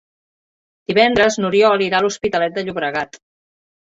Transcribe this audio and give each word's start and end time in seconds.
Divendres 0.91 1.37
n'Oriol 1.43 1.83
irà 1.87 1.99
a 1.99 2.05
l'Hospitalet 2.05 2.57
de 2.57 2.63
Llobregat. 2.69 3.21